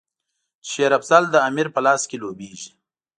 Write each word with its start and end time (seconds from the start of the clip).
چې 0.65 0.69
شېر 0.71 0.91
افضل 0.99 1.23
د 1.29 1.35
امیر 1.47 1.67
په 1.75 1.79
لاس 1.85 2.01
کې 2.09 2.17
لوبیږي. 2.21 2.71